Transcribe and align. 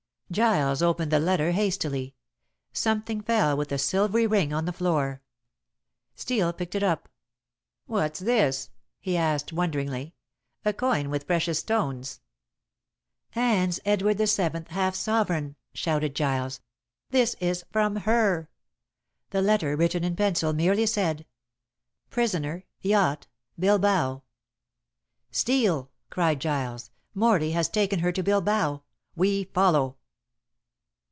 Giles 0.31 0.81
opened 0.81 1.11
the 1.11 1.19
letter 1.19 1.51
hastily. 1.51 2.15
Something 2.71 3.19
fell 3.19 3.57
with 3.57 3.69
a 3.73 3.77
silvery 3.77 4.25
ring 4.25 4.53
on 4.53 4.63
the 4.63 4.71
floor. 4.71 5.21
Steel 6.15 6.53
picked 6.53 6.73
it 6.73 6.81
up. 6.81 7.09
"What's 7.85 8.21
this?" 8.21 8.69
he 9.01 9.17
asked 9.17 9.51
wonderingly 9.51 10.13
"a 10.63 10.71
coin 10.71 11.09
with 11.09 11.27
precious 11.27 11.59
stones!" 11.59 12.21
"Anne's 13.35 13.81
Edward 13.83 14.19
VII. 14.19 14.63
half 14.69 14.95
sovereign," 14.95 15.57
shouted 15.73 16.15
Giles. 16.15 16.61
"This 17.09 17.33
is 17.41 17.65
from 17.69 17.97
her." 17.97 18.49
The 19.31 19.41
letter, 19.41 19.75
written 19.75 20.05
in 20.05 20.15
pencil, 20.15 20.53
merely 20.53 20.85
said, 20.85 21.25
"Prisoner 22.09 22.63
yacht 22.79 23.27
Bilbao." 23.59 24.23
"Steel," 25.29 25.91
cried 26.09 26.39
Giles, 26.39 26.89
"Morley 27.13 27.51
has 27.51 27.67
taken 27.67 27.99
her 27.99 28.13
to 28.13 28.23
Bilbao! 28.23 28.83
We 29.13 29.43
follow." 29.53 29.97